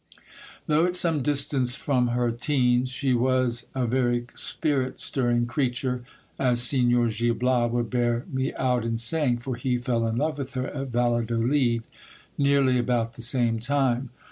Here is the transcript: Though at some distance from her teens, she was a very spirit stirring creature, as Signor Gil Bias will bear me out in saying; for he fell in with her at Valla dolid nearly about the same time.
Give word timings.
Though 0.65 0.87
at 0.87 0.95
some 0.95 1.21
distance 1.21 1.75
from 1.75 2.07
her 2.07 2.31
teens, 2.31 2.89
she 2.89 3.13
was 3.13 3.67
a 3.75 3.85
very 3.85 4.25
spirit 4.33 4.99
stirring 4.99 5.45
creature, 5.45 6.03
as 6.39 6.59
Signor 6.63 7.09
Gil 7.09 7.35
Bias 7.35 7.71
will 7.71 7.83
bear 7.83 8.25
me 8.33 8.51
out 8.55 8.83
in 8.83 8.97
saying; 8.97 9.37
for 9.41 9.53
he 9.55 9.77
fell 9.77 10.07
in 10.07 10.17
with 10.17 10.55
her 10.55 10.65
at 10.69 10.89
Valla 10.89 11.23
dolid 11.23 11.83
nearly 12.35 12.79
about 12.79 13.13
the 13.13 13.21
same 13.21 13.59
time. 13.59 14.09